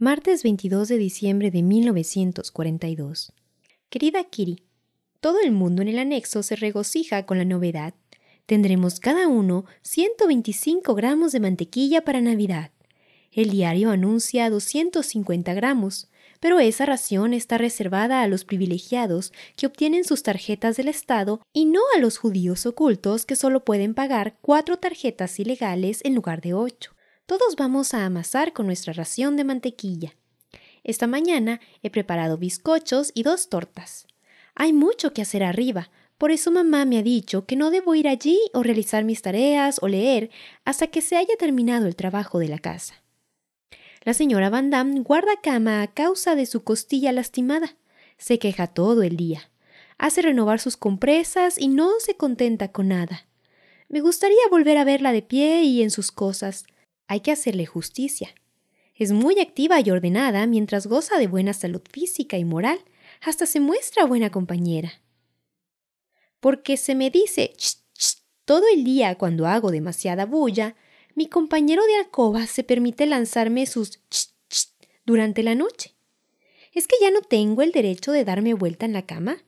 Martes 0.00 0.44
22 0.44 0.86
de 0.86 0.96
diciembre 0.96 1.50
de 1.50 1.64
1942. 1.64 3.32
Querida 3.90 4.22
Kiri, 4.22 4.62
todo 5.18 5.40
el 5.40 5.50
mundo 5.50 5.82
en 5.82 5.88
el 5.88 5.98
anexo 5.98 6.44
se 6.44 6.54
regocija 6.54 7.26
con 7.26 7.36
la 7.36 7.44
novedad. 7.44 7.94
Tendremos 8.46 9.00
cada 9.00 9.26
uno 9.26 9.64
125 9.82 10.94
gramos 10.94 11.32
de 11.32 11.40
mantequilla 11.40 12.02
para 12.02 12.20
Navidad. 12.20 12.70
El 13.32 13.50
diario 13.50 13.90
anuncia 13.90 14.48
250 14.48 15.52
gramos, 15.54 16.08
pero 16.38 16.60
esa 16.60 16.86
ración 16.86 17.34
está 17.34 17.58
reservada 17.58 18.22
a 18.22 18.28
los 18.28 18.44
privilegiados 18.44 19.32
que 19.56 19.66
obtienen 19.66 20.04
sus 20.04 20.22
tarjetas 20.22 20.76
del 20.76 20.86
Estado 20.86 21.40
y 21.52 21.64
no 21.64 21.80
a 21.96 21.98
los 21.98 22.18
judíos 22.18 22.66
ocultos 22.66 23.26
que 23.26 23.34
solo 23.34 23.64
pueden 23.64 23.94
pagar 23.94 24.36
cuatro 24.42 24.76
tarjetas 24.76 25.40
ilegales 25.40 26.02
en 26.04 26.14
lugar 26.14 26.40
de 26.40 26.54
ocho. 26.54 26.92
Todos 27.28 27.56
vamos 27.56 27.92
a 27.92 28.06
amasar 28.06 28.54
con 28.54 28.64
nuestra 28.64 28.94
ración 28.94 29.36
de 29.36 29.44
mantequilla. 29.44 30.14
Esta 30.82 31.06
mañana 31.06 31.60
he 31.82 31.90
preparado 31.90 32.38
bizcochos 32.38 33.12
y 33.12 33.22
dos 33.22 33.50
tortas. 33.50 34.06
Hay 34.54 34.72
mucho 34.72 35.12
que 35.12 35.20
hacer 35.20 35.44
arriba, 35.44 35.90
por 36.16 36.30
eso 36.30 36.50
mamá 36.50 36.86
me 36.86 36.96
ha 36.96 37.02
dicho 37.02 37.44
que 37.44 37.54
no 37.54 37.70
debo 37.70 37.94
ir 37.94 38.08
allí 38.08 38.40
o 38.54 38.62
realizar 38.62 39.04
mis 39.04 39.20
tareas 39.20 39.76
o 39.82 39.88
leer 39.88 40.30
hasta 40.64 40.86
que 40.86 41.02
se 41.02 41.18
haya 41.18 41.36
terminado 41.38 41.86
el 41.86 41.96
trabajo 41.96 42.38
de 42.38 42.48
la 42.48 42.58
casa. 42.58 42.94
La 44.04 44.14
señora 44.14 44.48
Van 44.48 44.70
Damme 44.70 45.00
guarda 45.00 45.38
cama 45.42 45.82
a 45.82 45.88
causa 45.88 46.34
de 46.34 46.46
su 46.46 46.64
costilla 46.64 47.12
lastimada. 47.12 47.76
Se 48.16 48.38
queja 48.38 48.68
todo 48.68 49.02
el 49.02 49.18
día. 49.18 49.50
Hace 49.98 50.22
renovar 50.22 50.60
sus 50.60 50.78
compresas 50.78 51.58
y 51.58 51.68
no 51.68 51.90
se 52.00 52.16
contenta 52.16 52.72
con 52.72 52.88
nada. 52.88 53.26
Me 53.90 54.00
gustaría 54.00 54.48
volver 54.50 54.78
a 54.78 54.84
verla 54.84 55.12
de 55.12 55.20
pie 55.20 55.64
y 55.64 55.82
en 55.82 55.90
sus 55.90 56.10
cosas, 56.10 56.64
hay 57.08 57.20
que 57.20 57.32
hacerle 57.32 57.66
justicia. 57.66 58.34
Es 58.94 59.12
muy 59.12 59.40
activa 59.40 59.80
y 59.80 59.90
ordenada 59.90 60.46
mientras 60.46 60.86
goza 60.86 61.18
de 61.18 61.26
buena 61.26 61.54
salud 61.54 61.82
física 61.90 62.36
y 62.36 62.44
moral, 62.44 62.78
hasta 63.20 63.46
se 63.46 63.60
muestra 63.60 64.04
buena 64.04 64.30
compañera. 64.30 65.00
Porque 66.40 66.76
se 66.76 66.94
me 66.94 67.10
dice 67.10 67.54
todo 68.44 68.64
el 68.72 68.84
día 68.84 69.16
cuando 69.16 69.46
hago 69.46 69.70
demasiada 69.70 70.26
bulla, 70.26 70.76
mi 71.14 71.26
compañero 71.26 71.84
de 71.84 71.96
alcoba 71.96 72.46
se 72.46 72.62
permite 72.62 73.06
lanzarme 73.06 73.66
sus 73.66 74.00
durante 75.04 75.42
la 75.42 75.54
noche. 75.54 75.94
¿Es 76.72 76.86
que 76.86 76.96
ya 77.00 77.10
no 77.10 77.22
tengo 77.22 77.62
el 77.62 77.72
derecho 77.72 78.12
de 78.12 78.24
darme 78.24 78.54
vuelta 78.54 78.86
en 78.86 78.92
la 78.92 79.06
cama? 79.06 79.42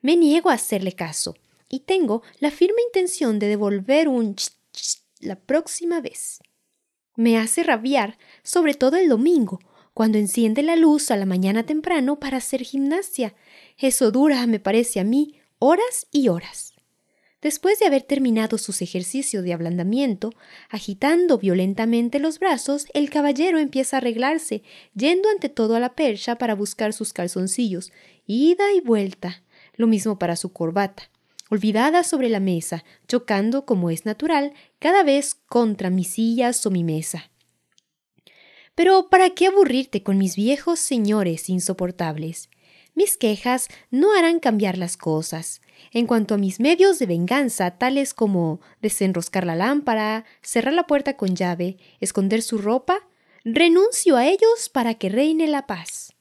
Me 0.00 0.16
niego 0.16 0.50
a 0.50 0.54
hacerle 0.54 0.92
caso 0.92 1.36
y 1.68 1.80
tengo 1.80 2.22
la 2.40 2.50
firme 2.50 2.82
intención 2.82 3.38
de 3.38 3.48
devolver 3.48 4.08
un 4.08 4.34
la 5.20 5.36
próxima 5.36 6.00
vez. 6.00 6.40
Me 7.14 7.36
hace 7.36 7.62
rabiar, 7.62 8.16
sobre 8.42 8.74
todo 8.74 8.96
el 8.96 9.08
domingo, 9.08 9.60
cuando 9.94 10.18
enciende 10.18 10.62
la 10.62 10.76
luz 10.76 11.10
a 11.10 11.16
la 11.16 11.26
mañana 11.26 11.64
temprano 11.64 12.18
para 12.18 12.38
hacer 12.38 12.62
gimnasia. 12.62 13.34
Eso 13.76 14.10
dura, 14.10 14.46
me 14.46 14.60
parece 14.60 15.00
a 15.00 15.04
mí, 15.04 15.40
horas 15.58 16.06
y 16.10 16.28
horas. 16.28 16.72
Después 17.42 17.78
de 17.80 17.86
haber 17.86 18.02
terminado 18.02 18.56
sus 18.56 18.82
ejercicios 18.82 19.42
de 19.42 19.52
ablandamiento, 19.52 20.30
agitando 20.70 21.38
violentamente 21.38 22.20
los 22.20 22.38
brazos, 22.38 22.86
el 22.94 23.10
caballero 23.10 23.58
empieza 23.58 23.96
a 23.96 23.98
arreglarse, 23.98 24.62
yendo 24.94 25.28
ante 25.28 25.48
todo 25.48 25.74
a 25.74 25.80
la 25.80 25.94
percha 25.94 26.36
para 26.36 26.54
buscar 26.54 26.92
sus 26.92 27.12
calzoncillos, 27.12 27.92
ida 28.26 28.72
y 28.72 28.80
vuelta. 28.80 29.42
Lo 29.74 29.88
mismo 29.88 30.18
para 30.18 30.36
su 30.36 30.52
corbata 30.52 31.10
olvidada 31.52 32.02
sobre 32.02 32.30
la 32.30 32.40
mesa, 32.40 32.82
chocando, 33.06 33.66
como 33.66 33.90
es 33.90 34.06
natural, 34.06 34.54
cada 34.78 35.02
vez 35.02 35.34
contra 35.34 35.90
mis 35.90 36.08
sillas 36.08 36.64
o 36.64 36.70
mi 36.70 36.82
mesa. 36.82 37.30
Pero 38.74 39.10
¿para 39.10 39.28
qué 39.28 39.48
aburrirte 39.48 40.02
con 40.02 40.16
mis 40.16 40.34
viejos 40.34 40.78
señores 40.78 41.50
insoportables? 41.50 42.48
Mis 42.94 43.18
quejas 43.18 43.68
no 43.90 44.14
harán 44.16 44.40
cambiar 44.40 44.78
las 44.78 44.96
cosas. 44.96 45.60
En 45.92 46.06
cuanto 46.06 46.36
a 46.36 46.38
mis 46.38 46.58
medios 46.58 46.98
de 46.98 47.04
venganza, 47.04 47.72
tales 47.72 48.14
como 48.14 48.62
desenroscar 48.80 49.44
la 49.44 49.54
lámpara, 49.54 50.24
cerrar 50.40 50.72
la 50.72 50.86
puerta 50.86 51.18
con 51.18 51.36
llave, 51.36 51.76
esconder 52.00 52.40
su 52.40 52.56
ropa, 52.56 53.06
renuncio 53.44 54.16
a 54.16 54.26
ellos 54.26 54.70
para 54.72 54.94
que 54.94 55.10
reine 55.10 55.48
la 55.48 55.66
paz. 55.66 56.14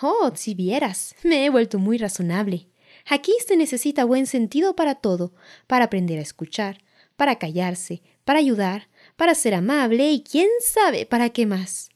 Oh, 0.00 0.30
si 0.36 0.54
vieras, 0.54 1.16
me 1.24 1.44
he 1.44 1.50
vuelto 1.50 1.80
muy 1.80 1.98
razonable. 1.98 2.68
Aquí 3.08 3.32
se 3.46 3.56
necesita 3.56 4.04
buen 4.04 4.26
sentido 4.26 4.76
para 4.76 4.94
todo, 4.96 5.32
para 5.66 5.86
aprender 5.86 6.18
a 6.18 6.22
escuchar, 6.22 6.82
para 7.16 7.36
callarse, 7.36 8.02
para 8.24 8.38
ayudar, 8.38 8.88
para 9.16 9.34
ser 9.34 9.54
amable 9.54 10.10
y 10.10 10.22
quién 10.22 10.48
sabe 10.60 11.06
para 11.06 11.30
qué 11.30 11.46
más. 11.46 11.88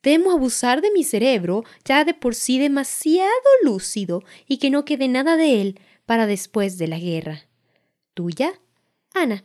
Temo 0.00 0.32
abusar 0.32 0.82
de 0.82 0.90
mi 0.90 1.04
cerebro, 1.04 1.64
ya 1.84 2.04
de 2.04 2.14
por 2.14 2.34
sí 2.34 2.58
demasiado 2.58 3.30
lúcido, 3.62 4.22
y 4.46 4.58
que 4.58 4.70
no 4.70 4.84
quede 4.84 5.08
nada 5.08 5.36
de 5.36 5.60
él 5.60 5.80
para 6.04 6.26
después 6.26 6.78
de 6.78 6.88
la 6.88 6.98
guerra. 6.98 7.42
Tuya, 8.14 8.60
Ana. 9.14 9.44